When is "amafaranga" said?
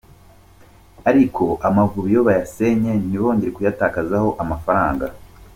4.43-5.05